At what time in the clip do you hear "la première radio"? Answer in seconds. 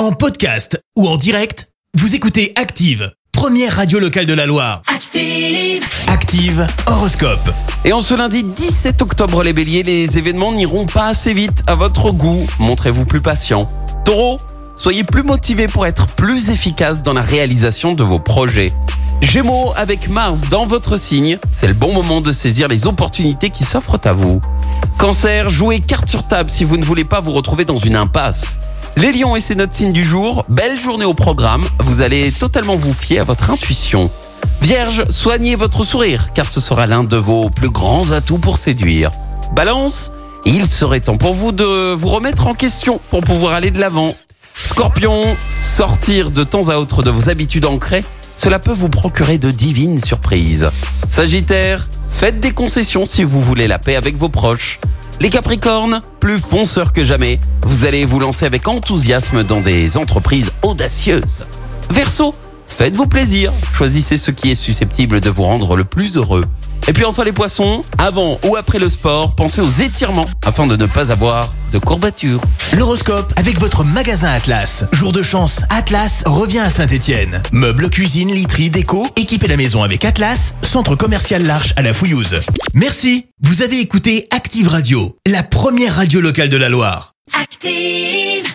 85.26-86.20